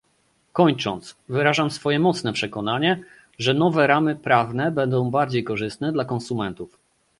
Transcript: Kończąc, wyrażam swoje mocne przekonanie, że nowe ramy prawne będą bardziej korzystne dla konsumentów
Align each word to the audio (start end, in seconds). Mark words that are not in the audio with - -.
Kończąc, 0.53 1.15
wyrażam 1.29 1.71
swoje 1.71 1.99
mocne 1.99 2.33
przekonanie, 2.33 3.03
że 3.39 3.53
nowe 3.53 3.87
ramy 3.87 4.15
prawne 4.15 4.71
będą 4.71 5.11
bardziej 5.11 5.43
korzystne 5.43 5.91
dla 5.91 6.05
konsumentów 6.05 6.77